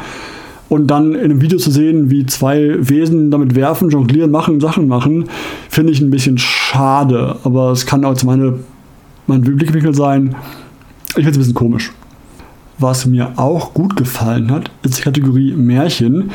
Und 0.67 0.87
dann 0.87 1.15
in 1.15 1.23
einem 1.23 1.41
Video 1.41 1.57
zu 1.57 1.71
sehen, 1.71 2.11
wie 2.11 2.25
zwei 2.25 2.75
Wesen 2.79 3.31
damit 3.31 3.55
werfen, 3.55 3.89
jonglieren, 3.89 4.29
machen, 4.29 4.59
Sachen 4.59 4.89
machen, 4.89 5.29
finde 5.69 5.93
ich 5.93 6.01
ein 6.01 6.09
bisschen 6.09 6.37
schade. 6.37 7.37
Aber 7.45 7.71
es 7.71 7.85
kann 7.85 8.03
auch 8.03 8.21
meine, 8.23 8.55
mein 9.25 9.41
Blickwinkel 9.41 9.95
sein. 9.95 10.35
Ich 11.09 11.13
finde 11.13 11.29
es 11.29 11.37
ein 11.37 11.39
bisschen 11.39 11.53
komisch. 11.53 11.91
Was 12.79 13.05
mir 13.05 13.33
auch 13.35 13.73
gut 13.73 13.97
gefallen 13.97 14.51
hat, 14.51 14.71
ist 14.83 14.97
die 14.97 15.01
Kategorie 15.01 15.53
Märchen, 15.53 16.31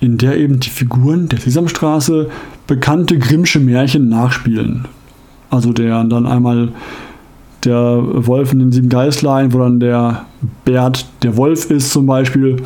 in 0.00 0.16
der 0.16 0.36
eben 0.36 0.60
die 0.60 0.70
Figuren 0.70 1.28
der 1.28 1.40
Sesamstraße 1.40 2.30
bekannte 2.68 3.18
Grimmsche 3.18 3.58
Märchen 3.58 4.08
nachspielen. 4.08 4.86
Also 5.50 5.72
der 5.72 6.04
dann 6.04 6.26
einmal 6.26 6.68
der 7.64 8.00
Wolf 8.26 8.52
in 8.52 8.60
den 8.60 8.70
sieben 8.70 8.88
Geißlein, 8.88 9.52
wo 9.52 9.58
dann 9.58 9.80
der 9.80 10.26
Bert 10.64 11.06
der 11.22 11.36
Wolf 11.36 11.68
ist 11.70 11.90
zum 11.90 12.06
Beispiel. 12.06 12.56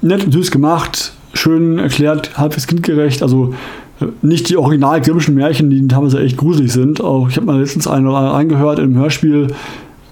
Nett 0.00 0.24
und 0.24 0.32
süß 0.32 0.52
gemacht, 0.52 1.12
schön 1.34 1.78
erklärt, 1.78 2.38
halbwegs 2.38 2.68
kindgerecht. 2.68 3.22
Also 3.22 3.54
äh, 4.00 4.06
nicht 4.22 4.48
die 4.48 4.56
original 4.56 5.00
grimmischen 5.00 5.34
Märchen, 5.34 5.70
die 5.70 5.86
teilweise 5.88 6.20
echt 6.20 6.36
gruselig 6.36 6.72
sind. 6.72 7.00
Auch 7.00 7.28
ich 7.28 7.36
habe 7.36 7.46
mal 7.46 7.58
letztens 7.58 7.88
einen 7.88 8.06
reingehört 8.06 8.78
im 8.78 8.94
Hörspiel, 8.94 9.48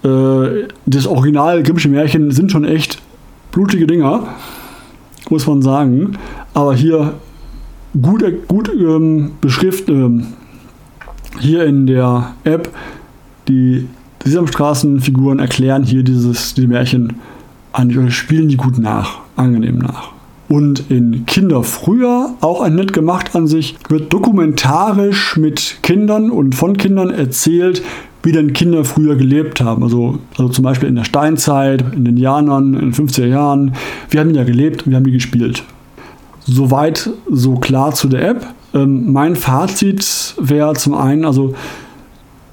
äh, 0.04 0.68
das 0.86 1.06
Original 1.06 1.62
Grimmsche 1.62 1.88
Märchen 1.88 2.30
sind 2.30 2.52
schon 2.52 2.64
echt 2.64 3.00
blutige 3.52 3.86
Dinger, 3.86 4.28
muss 5.30 5.46
man 5.46 5.62
sagen. 5.62 6.18
Aber 6.54 6.74
hier 6.74 7.14
gut, 8.00 8.24
gut 8.48 8.70
ähm, 8.74 9.32
beschrift, 9.40 9.88
ähm, 9.88 10.28
hier 11.40 11.64
in 11.64 11.86
der 11.86 12.34
App, 12.44 12.70
die 13.48 13.86
Sesamstraßenfiguren 14.24 15.38
erklären 15.38 15.84
hier 15.84 16.02
dieses, 16.02 16.54
die 16.54 16.66
Märchen 16.66 17.14
eigentlich 17.72 17.98
oder 17.98 18.10
spielen 18.10 18.48
die 18.48 18.56
gut 18.56 18.78
nach, 18.78 19.20
angenehm 19.36 19.78
nach. 19.78 20.12
Und 20.48 20.90
in 20.90 21.26
Kinder 21.26 21.62
früher, 21.62 22.34
auch 22.40 22.62
ein 22.62 22.74
nett 22.74 22.92
gemacht 22.94 23.36
an 23.36 23.46
sich, 23.46 23.76
wird 23.88 24.12
dokumentarisch 24.12 25.36
mit 25.36 25.78
Kindern 25.82 26.30
und 26.30 26.54
von 26.54 26.76
Kindern 26.76 27.10
erzählt, 27.10 27.82
wie 28.22 28.32
denn 28.32 28.52
Kinder 28.52 28.84
früher 28.84 29.16
gelebt 29.16 29.60
haben. 29.60 29.82
Also, 29.82 30.18
also 30.36 30.48
zum 30.48 30.64
Beispiel 30.64 30.88
in 30.88 30.96
der 30.96 31.04
Steinzeit, 31.04 31.84
in 31.94 32.04
den 32.04 32.16
Jahren, 32.16 32.74
in 32.74 32.80
den 32.80 32.92
50er 32.92 33.26
Jahren. 33.26 33.74
Wir 34.10 34.20
haben 34.20 34.34
ja 34.34 34.44
gelebt 34.44 34.84
und 34.84 34.90
wir 34.90 34.96
haben 34.96 35.04
die 35.04 35.12
gespielt. 35.12 35.64
Soweit 36.40 37.10
so 37.30 37.54
klar 37.56 37.94
zu 37.94 38.08
der 38.08 38.28
App. 38.28 38.46
Ähm, 38.74 39.12
mein 39.12 39.36
Fazit 39.36 40.34
wäre 40.40 40.74
zum 40.74 40.94
einen, 40.94 41.24
also 41.24 41.54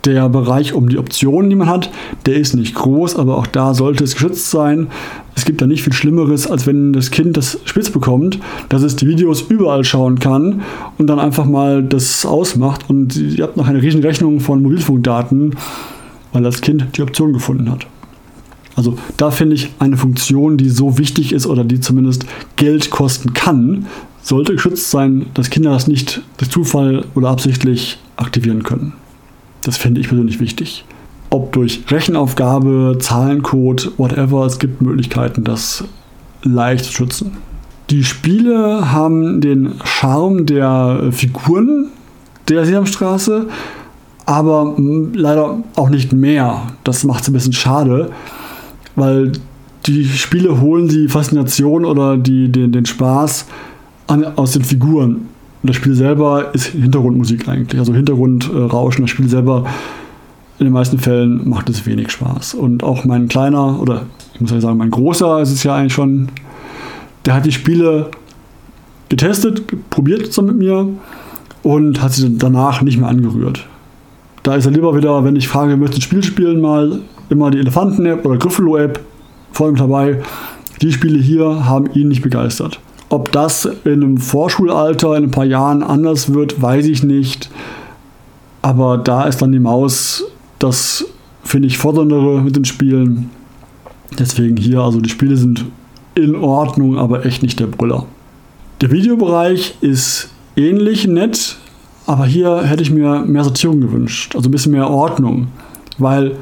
der 0.05 0.29
Bereich 0.29 0.73
um 0.73 0.89
die 0.89 0.97
Optionen, 0.97 1.49
die 1.49 1.55
man 1.55 1.67
hat, 1.67 1.89
der 2.25 2.35
ist 2.35 2.55
nicht 2.55 2.75
groß, 2.75 3.15
aber 3.15 3.37
auch 3.37 3.47
da 3.47 3.73
sollte 3.73 4.03
es 4.03 4.13
geschützt 4.13 4.51
sein. 4.51 4.87
Es 5.35 5.45
gibt 5.45 5.61
da 5.61 5.67
nicht 5.67 5.83
viel 5.83 5.93
Schlimmeres, 5.93 6.47
als 6.47 6.65
wenn 6.65 6.93
das 6.93 7.11
Kind 7.11 7.35
das 7.37 7.59
spitz 7.65 7.89
bekommt, 7.89 8.39
dass 8.69 8.83
es 8.83 8.95
die 8.95 9.07
Videos 9.07 9.41
überall 9.41 9.83
schauen 9.83 10.19
kann 10.19 10.61
und 10.97 11.07
dann 11.07 11.19
einfach 11.19 11.45
mal 11.45 11.83
das 11.83 12.25
ausmacht 12.25 12.89
und 12.89 13.15
ihr 13.15 13.43
habt 13.43 13.57
noch 13.57 13.67
eine 13.67 13.81
riesen 13.81 14.01
Rechnung 14.01 14.39
von 14.39 14.61
Mobilfunkdaten, 14.61 15.55
weil 16.33 16.43
das 16.43 16.61
Kind 16.61 16.85
die 16.95 17.01
Option 17.01 17.33
gefunden 17.33 17.69
hat. 17.71 17.87
Also 18.75 18.97
da 19.17 19.31
finde 19.31 19.55
ich 19.55 19.71
eine 19.79 19.97
Funktion, 19.97 20.57
die 20.57 20.69
so 20.69 20.97
wichtig 20.97 21.31
ist 21.31 21.47
oder 21.47 21.63
die 21.63 21.79
zumindest 21.79 22.25
Geld 22.57 22.89
kosten 22.89 23.33
kann, 23.33 23.85
sollte 24.21 24.53
geschützt 24.53 24.91
sein, 24.91 25.27
dass 25.33 25.49
Kinder 25.49 25.71
das 25.71 25.87
nicht 25.87 26.21
durch 26.37 26.51
Zufall 26.51 27.05
oder 27.15 27.29
absichtlich 27.29 27.97
aktivieren 28.17 28.63
können. 28.63 28.93
Das 29.65 29.77
finde 29.77 29.99
ich 29.99 30.07
persönlich 30.07 30.39
wichtig. 30.39 30.85
Ob 31.31 31.51
durch 31.51 31.83
Rechenaufgabe, 31.89 32.97
Zahlencode, 32.99 33.91
whatever, 33.97 34.45
es 34.45 34.59
gibt 34.59 34.79
Möglichkeiten, 34.79 35.43
das 35.43 35.83
leicht 36.43 36.85
zu 36.85 36.91
schützen. 36.91 37.31
Die 37.89 38.03
Spiele 38.03 38.91
haben 38.91 39.41
den 39.41 39.73
Charme 39.83 40.45
der 40.45 41.09
Figuren 41.11 41.87
der 42.47 42.63
Sesamstraße, 42.63 43.47
aber 44.27 44.75
leider 45.13 45.57
auch 45.75 45.89
nicht 45.89 46.13
mehr. 46.13 46.61
Das 46.83 47.03
macht 47.03 47.23
es 47.23 47.29
ein 47.29 47.33
bisschen 47.33 47.53
schade, 47.53 48.11
weil 48.95 49.31
die 49.87 50.05
Spiele 50.05 50.61
holen 50.61 50.87
die 50.87 51.07
Faszination 51.07 51.85
oder 51.85 52.17
die, 52.17 52.51
den, 52.51 52.71
den 52.71 52.85
Spaß 52.85 53.47
an, 54.05 54.25
aus 54.37 54.51
den 54.51 54.63
Figuren. 54.63 55.27
Und 55.65 55.69
das 55.69 55.77
Spiel 55.77 55.95
selber 55.95 56.53
ist 56.53 56.67
Hintergrundmusik 56.67 57.49
eigentlich, 57.49 57.79
also 57.79 57.91
Hintergrundrauschen. 57.91 59.03
Das 59.03 59.09
Spiel 59.09 59.27
selber 59.27 59.65
in 60.59 60.67
den 60.67 60.73
meisten 60.73 60.99
Fällen 60.99 61.49
macht 61.49 61.71
es 61.71 61.87
wenig 61.87 62.11
Spaß. 62.11 62.53
Und 62.53 62.83
auch 62.83 63.03
mein 63.03 63.27
kleiner, 63.29 63.81
oder 63.81 64.03
ich 64.35 64.41
muss 64.41 64.51
ja 64.51 64.61
sagen, 64.61 64.77
mein 64.77 64.91
großer 64.91 65.41
ist 65.41 65.51
es 65.51 65.63
ja 65.63 65.73
eigentlich 65.73 65.93
schon, 65.93 66.27
der 67.25 67.33
hat 67.33 67.47
die 67.47 67.51
Spiele 67.51 68.11
getestet, 69.09 69.63
probiert 69.89 70.27
zusammen 70.27 70.49
mit 70.49 70.57
mir 70.67 70.87
und 71.63 71.99
hat 71.99 72.13
sie 72.13 72.37
danach 72.37 72.83
nicht 72.83 72.99
mehr 72.99 73.09
angerührt. 73.09 73.65
Da 74.43 74.53
ist 74.53 74.67
er 74.67 74.71
lieber 74.71 74.95
wieder, 74.95 75.23
wenn 75.23 75.35
ich 75.35 75.47
frage, 75.47 75.77
möchtest 75.77 76.03
du 76.03 76.05
Spiel 76.05 76.23
spielen, 76.23 76.61
mal 76.61 76.99
immer 77.29 77.49
die 77.49 77.57
Elefanten-App 77.57 78.23
oder 78.23 78.37
Griffalo-App 78.37 78.99
vor 79.51 79.69
ihm 79.69 79.77
dabei. 79.77 80.21
Die 80.83 80.91
Spiele 80.91 81.17
hier 81.17 81.65
haben 81.65 81.87
ihn 81.95 82.09
nicht 82.09 82.21
begeistert. 82.21 82.79
Ob 83.09 83.31
das 83.31 83.65
in 83.65 84.03
einem 84.03 84.17
Vorschulalter 84.17 85.15
in 85.15 85.25
ein 85.25 85.31
paar 85.31 85.45
Jahren 85.45 85.83
anders 85.83 86.33
wird, 86.33 86.61
weiß 86.61 86.85
ich 86.85 87.03
nicht. 87.03 87.49
Aber 88.61 88.97
da 88.97 89.25
ist 89.25 89.41
dann 89.41 89.51
die 89.51 89.59
Maus 89.59 90.23
das, 90.59 91.05
finde 91.43 91.67
ich, 91.67 91.77
forderndere 91.77 92.41
mit 92.41 92.55
den 92.55 92.65
Spielen. 92.65 93.29
Deswegen 94.17 94.57
hier, 94.57 94.79
also 94.79 95.01
die 95.01 95.09
Spiele 95.09 95.37
sind 95.37 95.65
in 96.15 96.35
Ordnung, 96.35 96.97
aber 96.97 97.25
echt 97.25 97.43
nicht 97.43 97.59
der 97.59 97.67
Brüller. 97.67 98.05
Der 98.81 98.91
Videobereich 98.91 99.75
ist 99.81 100.29
ähnlich 100.55 101.07
nett, 101.07 101.57
aber 102.05 102.25
hier 102.25 102.63
hätte 102.63 102.83
ich 102.83 102.91
mir 102.91 103.19
mehr 103.25 103.43
Sortierung 103.43 103.81
gewünscht, 103.81 104.35
also 104.35 104.49
ein 104.49 104.51
bisschen 104.51 104.71
mehr 104.71 104.89
Ordnung, 104.89 105.47
weil 105.97 106.37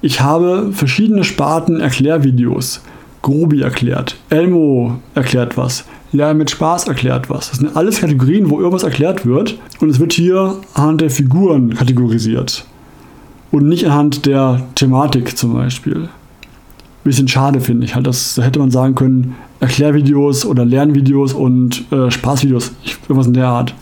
ich 0.00 0.20
habe 0.20 0.70
verschiedene 0.72 1.24
Sparten 1.24 1.80
Erklärvideos. 1.80 2.80
Grobi 3.22 3.62
erklärt, 3.62 4.16
Elmo 4.30 4.98
erklärt 5.14 5.56
was, 5.56 5.84
Lernen 6.12 6.38
mit 6.38 6.50
Spaß 6.50 6.88
erklärt 6.88 7.28
was. 7.28 7.50
Das 7.50 7.58
sind 7.58 7.76
alles 7.76 8.00
Kategorien, 8.00 8.48
wo 8.48 8.58
irgendwas 8.58 8.82
erklärt 8.82 9.26
wird 9.26 9.58
und 9.80 9.90
es 9.90 10.00
wird 10.00 10.12
hier 10.12 10.56
anhand 10.74 11.00
der 11.00 11.10
Figuren 11.10 11.74
kategorisiert 11.74 12.64
und 13.50 13.68
nicht 13.68 13.86
anhand 13.86 14.26
der 14.26 14.62
Thematik 14.74 15.36
zum 15.36 15.54
Beispiel. 15.54 16.08
Bisschen 17.04 17.28
schade 17.28 17.60
finde 17.60 17.84
ich 17.84 17.94
halt, 17.94 18.06
das, 18.06 18.34
da 18.34 18.42
hätte 18.42 18.58
man 18.58 18.70
sagen 18.70 18.94
können, 18.94 19.34
Erklärvideos 19.60 20.44
oder 20.44 20.64
Lernvideos 20.64 21.32
und 21.32 21.84
äh, 21.90 22.10
Spaßvideos, 22.10 22.72
irgendwas 23.02 23.26
in 23.26 23.34
der 23.34 23.48
Art. 23.48 23.74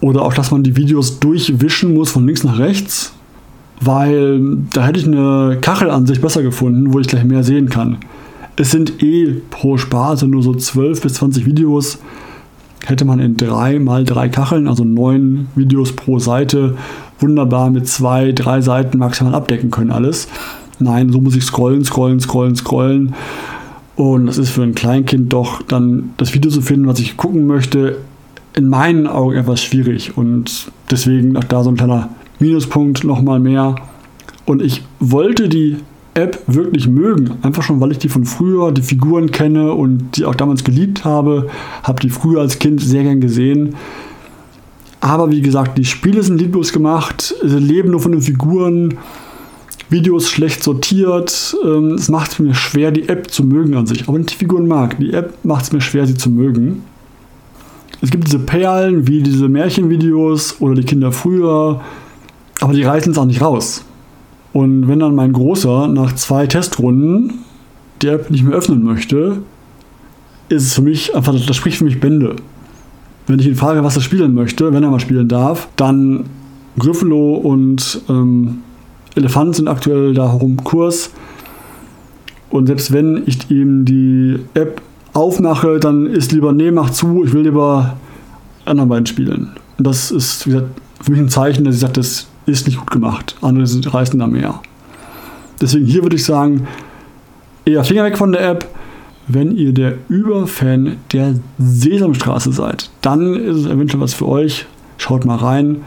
Oder 0.00 0.22
auch, 0.22 0.34
dass 0.34 0.50
man 0.50 0.62
die 0.62 0.76
Videos 0.76 1.20
durchwischen 1.20 1.94
muss 1.94 2.10
von 2.10 2.26
links 2.26 2.44
nach 2.44 2.58
rechts, 2.58 3.14
weil 3.80 4.58
da 4.72 4.86
hätte 4.86 5.00
ich 5.00 5.06
eine 5.06 5.58
Kachelansicht 5.60 6.20
besser 6.20 6.42
gefunden, 6.42 6.92
wo 6.92 7.00
ich 7.00 7.06
gleich 7.06 7.24
mehr 7.24 7.42
sehen 7.42 7.68
kann. 7.68 7.98
Es 8.56 8.70
sind 8.70 9.02
eh 9.02 9.40
pro 9.50 9.78
Sparte 9.78 10.28
nur 10.28 10.42
so 10.42 10.54
12 10.54 11.02
bis 11.02 11.14
20 11.14 11.46
Videos. 11.46 11.98
Hätte 12.86 13.04
man 13.04 13.18
in 13.18 13.36
3 13.36 13.78
mal 13.80 14.04
3 14.04 14.28
Kacheln, 14.28 14.68
also 14.68 14.84
9 14.84 15.48
Videos 15.56 15.92
pro 15.92 16.18
Seite, 16.18 16.76
wunderbar 17.18 17.70
mit 17.70 17.88
2, 17.88 18.32
3 18.32 18.60
Seiten 18.60 18.98
maximal 18.98 19.34
abdecken 19.34 19.70
können 19.70 19.90
alles. 19.90 20.28
Nein, 20.78 21.10
so 21.10 21.20
muss 21.20 21.34
ich 21.34 21.44
scrollen, 21.44 21.84
scrollen, 21.84 22.20
scrollen, 22.20 22.56
scrollen. 22.56 23.14
Und 23.96 24.26
das 24.26 24.38
ist 24.38 24.50
für 24.50 24.62
ein 24.62 24.74
Kleinkind 24.74 25.32
doch 25.32 25.62
dann 25.62 26.10
das 26.16 26.34
Video 26.34 26.50
zu 26.50 26.60
finden, 26.60 26.86
was 26.86 26.98
ich 26.98 27.16
gucken 27.16 27.46
möchte, 27.46 27.98
in 28.54 28.68
meinen 28.68 29.06
Augen 29.06 29.36
etwas 29.36 29.62
schwierig. 29.62 30.16
Und 30.16 30.70
deswegen 30.90 31.36
auch 31.36 31.44
da 31.44 31.64
so 31.64 31.70
ein 31.70 31.76
kleiner 31.76 32.10
Minuspunkt 32.38 33.02
nochmal 33.02 33.40
mehr. 33.40 33.76
Und 34.46 34.62
ich 34.62 34.82
wollte 35.00 35.48
die 35.48 35.78
App 36.14 36.40
wirklich 36.46 36.88
mögen. 36.88 37.32
Einfach 37.42 37.62
schon, 37.62 37.80
weil 37.80 37.92
ich 37.92 37.98
die 37.98 38.08
von 38.08 38.24
früher, 38.24 38.72
die 38.72 38.82
Figuren 38.82 39.30
kenne 39.30 39.74
und 39.74 40.16
die 40.16 40.24
auch 40.24 40.34
damals 40.34 40.64
geliebt 40.64 41.04
habe. 41.04 41.48
Habe 41.82 42.00
die 42.00 42.10
früher 42.10 42.40
als 42.40 42.58
Kind 42.58 42.80
sehr 42.80 43.02
gern 43.02 43.20
gesehen. 43.20 43.74
Aber 45.00 45.30
wie 45.30 45.42
gesagt, 45.42 45.76
die 45.76 45.84
Spiele 45.84 46.22
sind 46.22 46.40
lieblos 46.40 46.72
gemacht, 46.72 47.34
sie 47.42 47.58
leben 47.58 47.90
nur 47.90 48.00
von 48.00 48.12
den 48.12 48.22
Figuren, 48.22 48.94
Videos 49.90 50.30
schlecht 50.30 50.62
sortiert. 50.62 51.54
Ähm, 51.62 51.92
es 51.92 52.08
macht 52.08 52.32
es 52.32 52.38
mir 52.38 52.54
schwer, 52.54 52.90
die 52.90 53.08
App 53.08 53.30
zu 53.30 53.44
mögen 53.44 53.76
an 53.76 53.86
sich. 53.86 54.04
Aber 54.04 54.14
wenn 54.14 54.22
ich 54.22 54.28
die 54.28 54.36
Figuren 54.36 54.66
mag, 54.66 54.98
die 54.98 55.12
App 55.12 55.34
macht 55.44 55.64
es 55.64 55.72
mir 55.72 55.82
schwer, 55.82 56.06
sie 56.06 56.16
zu 56.16 56.30
mögen. 56.30 56.84
Es 58.00 58.10
gibt 58.10 58.26
diese 58.26 58.38
Perlen 58.38 59.06
wie 59.06 59.22
diese 59.22 59.48
Märchenvideos 59.48 60.56
oder 60.60 60.74
die 60.74 60.84
Kinder 60.84 61.12
früher, 61.12 61.80
aber 62.60 62.72
die 62.72 62.82
reißen 62.82 63.12
es 63.12 63.18
auch 63.18 63.24
nicht 63.26 63.40
raus. 63.40 63.84
Und 64.54 64.86
wenn 64.86 65.00
dann 65.00 65.16
mein 65.16 65.32
Großer 65.32 65.88
nach 65.88 66.14
zwei 66.14 66.46
Testrunden 66.46 67.40
die 68.00 68.06
App 68.06 68.30
nicht 68.30 68.44
mehr 68.44 68.56
öffnen 68.56 68.84
möchte, 68.84 69.38
ist 70.48 70.62
es 70.62 70.74
für 70.74 70.82
mich 70.82 71.14
einfach, 71.14 71.34
das 71.34 71.56
spricht 71.56 71.78
für 71.78 71.84
mich 71.84 71.98
Bände. 71.98 72.36
Wenn 73.26 73.40
ich 73.40 73.48
ihn 73.48 73.56
frage, 73.56 73.82
was 73.82 73.96
er 73.96 74.02
spielen 74.02 74.32
möchte, 74.32 74.72
wenn 74.72 74.84
er 74.84 74.90
mal 74.90 75.00
spielen 75.00 75.26
darf, 75.26 75.68
dann 75.74 76.26
Gryffalo 76.78 77.34
und 77.34 78.00
ähm, 78.08 78.58
Elefant 79.16 79.56
sind 79.56 79.66
aktuell 79.66 80.14
da 80.14 80.28
herum 80.30 80.62
Kurs. 80.62 81.10
Und 82.48 82.68
selbst 82.68 82.92
wenn 82.92 83.24
ich 83.26 83.50
ihm 83.50 83.84
die 83.84 84.38
App 84.54 84.80
aufmache, 85.14 85.80
dann 85.80 86.06
ist 86.06 86.30
lieber, 86.30 86.52
nee, 86.52 86.70
mach 86.70 86.90
zu, 86.90 87.24
ich 87.24 87.32
will 87.32 87.42
lieber 87.42 87.96
anderen 88.66 88.88
beiden 88.88 89.06
spielen. 89.06 89.50
Und 89.78 89.86
das 89.86 90.12
ist, 90.12 90.46
wie 90.46 90.50
gesagt, 90.50 90.68
für 91.02 91.10
mich 91.10 91.20
ein 91.20 91.28
Zeichen, 91.28 91.64
dass 91.64 91.74
ich 91.74 91.80
sage, 91.80 91.94
das 91.94 92.28
ist 92.46 92.66
nicht 92.66 92.78
gut 92.78 92.90
gemacht. 92.90 93.36
Andere 93.40 93.64
reißen 93.64 94.18
da 94.18 94.26
mehr. 94.26 94.60
Deswegen 95.60 95.86
hier 95.86 96.02
würde 96.02 96.16
ich 96.16 96.24
sagen, 96.24 96.66
eher 97.64 97.84
Finger 97.84 98.04
weg 98.04 98.18
von 98.18 98.32
der 98.32 98.48
App. 98.48 98.68
Wenn 99.26 99.56
ihr 99.56 99.72
der 99.72 99.94
Überfan 100.08 100.96
der 101.12 101.34
Sesamstraße 101.58 102.52
seid, 102.52 102.90
dann 103.00 103.34
ist 103.34 103.56
es 103.56 103.66
eventuell 103.66 104.02
was 104.02 104.12
für 104.12 104.28
euch. 104.28 104.66
Schaut 104.98 105.24
mal 105.24 105.36
rein. 105.36 105.82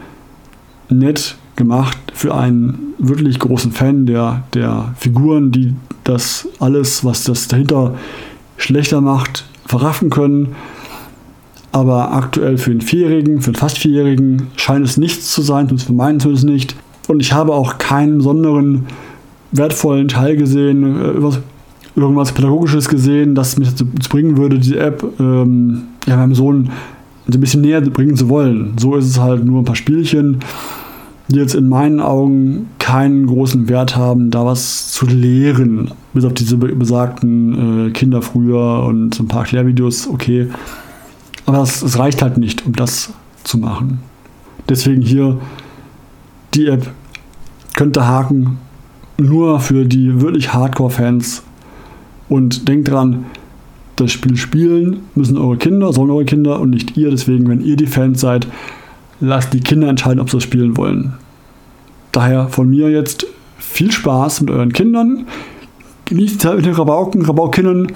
Nett 0.88 1.36
gemacht 1.54 1.98
für 2.14 2.34
einen 2.34 2.94
wirklich 2.98 3.38
großen 3.38 3.72
Fan 3.72 4.06
der, 4.06 4.42
der 4.54 4.94
Figuren, 4.98 5.52
die 5.52 5.74
das 6.04 6.48
alles, 6.58 7.04
was 7.04 7.24
das 7.24 7.46
dahinter 7.46 7.94
schlechter 8.56 9.00
macht, 9.00 9.44
verraffen 9.66 10.10
können. 10.10 10.56
Aber 11.72 12.12
aktuell 12.12 12.58
für 12.58 12.70
einen 12.70 12.80
Vierjährigen, 12.80 13.40
für 13.40 13.48
einen 13.48 13.56
fast 13.56 13.78
Vierjährigen 13.78 14.48
scheint 14.56 14.84
es 14.84 14.96
nichts 14.96 15.32
zu 15.32 15.42
sein, 15.42 15.66
zumindest 15.66 15.86
für 15.86 15.92
meinen 15.92 16.20
zumindest 16.20 16.46
nicht. 16.46 16.76
Und 17.08 17.20
ich 17.20 17.32
habe 17.32 17.54
auch 17.54 17.78
keinen 17.78 18.18
besonderen 18.18 18.86
wertvollen 19.52 20.08
Teil 20.08 20.36
gesehen, 20.36 20.96
äh, 21.00 21.38
irgendwas 21.96 22.32
Pädagogisches 22.32 22.88
gesehen, 22.88 23.34
das 23.34 23.58
mich 23.58 23.70
dazu 23.70 23.86
bringen 24.08 24.36
würde, 24.36 24.58
die 24.58 24.76
App 24.76 25.04
ähm, 25.18 25.82
ja, 26.06 26.16
meinem 26.16 26.34
Sohn 26.34 26.70
ein 27.26 27.40
bisschen 27.40 27.60
näher 27.60 27.80
bringen 27.80 28.16
zu 28.16 28.28
wollen. 28.28 28.74
So 28.78 28.96
ist 28.96 29.06
es 29.06 29.20
halt 29.20 29.44
nur 29.44 29.60
ein 29.60 29.64
paar 29.64 29.76
Spielchen, 29.76 30.38
die 31.28 31.38
jetzt 31.38 31.54
in 31.54 31.68
meinen 31.68 32.00
Augen 32.00 32.68
keinen 32.78 33.26
großen 33.26 33.68
Wert 33.68 33.96
haben, 33.96 34.30
da 34.30 34.46
was 34.46 34.92
zu 34.92 35.04
lehren. 35.06 35.90
Bis 36.14 36.24
auf 36.24 36.32
diese 36.32 36.56
besagten 36.56 37.88
äh, 37.88 37.90
Kinder 37.90 38.22
früher 38.22 38.84
und 38.86 39.14
so 39.14 39.24
ein 39.24 39.28
paar 39.28 39.40
Erklärvideos, 39.40 40.08
okay. 40.08 40.48
Aber 41.48 41.62
es 41.62 41.98
reicht 41.98 42.20
halt 42.20 42.36
nicht, 42.36 42.66
um 42.66 42.74
das 42.74 43.08
zu 43.42 43.56
machen. 43.56 44.00
Deswegen 44.68 45.00
hier 45.00 45.40
die 46.52 46.66
App 46.66 46.90
könnte 47.74 48.06
haken, 48.06 48.58
nur 49.16 49.58
für 49.58 49.86
die 49.86 50.20
wirklich 50.20 50.52
Hardcore-Fans. 50.52 51.42
Und 52.28 52.68
denkt 52.68 52.90
dran, 52.90 53.24
das 53.96 54.12
Spiel 54.12 54.36
spielen 54.36 55.00
müssen 55.14 55.38
eure 55.38 55.56
Kinder, 55.56 55.90
sollen 55.94 56.10
eure 56.10 56.26
Kinder 56.26 56.60
und 56.60 56.68
nicht 56.68 56.98
ihr. 56.98 57.10
Deswegen, 57.10 57.48
wenn 57.48 57.62
ihr 57.62 57.76
die 57.76 57.86
Fans 57.86 58.20
seid, 58.20 58.46
lasst 59.18 59.54
die 59.54 59.60
Kinder 59.60 59.88
entscheiden, 59.88 60.20
ob 60.20 60.28
sie 60.28 60.36
das 60.36 60.44
spielen 60.44 60.76
wollen. 60.76 61.14
Daher 62.12 62.48
von 62.48 62.68
mir 62.68 62.90
jetzt 62.90 63.26
viel 63.56 63.90
Spaß 63.90 64.42
mit 64.42 64.50
euren 64.50 64.74
Kindern. 64.74 65.24
Genießt 66.04 66.34
die 66.34 66.38
Zeit 66.38 66.56
mit 66.56 66.66
den 66.66 66.74
Rabauken, 66.74 67.24
Rabaukinnen. 67.24 67.90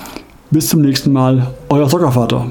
Bis 0.51 0.71
zum 0.71 0.81
nächsten 0.81 1.12
Mal, 1.12 1.53
euer 1.69 1.91
Soccervater. 1.91 2.47